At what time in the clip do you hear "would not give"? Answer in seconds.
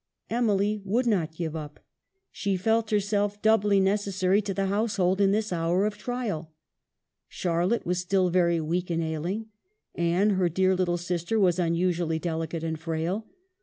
0.83-1.55